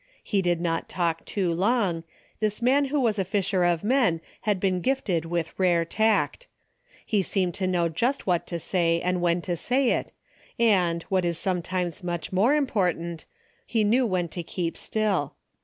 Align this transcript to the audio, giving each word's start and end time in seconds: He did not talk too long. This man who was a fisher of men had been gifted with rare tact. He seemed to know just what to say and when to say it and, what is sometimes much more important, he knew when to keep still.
He 0.23 0.41
did 0.41 0.59
not 0.59 0.89
talk 0.89 1.25
too 1.25 1.53
long. 1.53 2.03
This 2.39 2.59
man 2.59 2.85
who 2.85 2.99
was 2.99 3.19
a 3.19 3.23
fisher 3.23 3.63
of 3.63 3.83
men 3.83 4.19
had 4.49 4.59
been 4.59 4.81
gifted 4.81 5.25
with 5.25 5.53
rare 5.59 5.85
tact. 5.85 6.47
He 7.05 7.21
seemed 7.21 7.53
to 7.53 7.67
know 7.67 7.87
just 7.87 8.25
what 8.25 8.47
to 8.47 8.57
say 8.57 8.99
and 9.01 9.21
when 9.21 9.43
to 9.43 9.55
say 9.55 9.91
it 9.91 10.11
and, 10.57 11.03
what 11.09 11.23
is 11.23 11.37
sometimes 11.37 12.03
much 12.03 12.33
more 12.33 12.55
important, 12.55 13.25
he 13.63 13.83
knew 13.83 14.07
when 14.07 14.27
to 14.29 14.41
keep 14.41 14.75
still. 14.75 15.35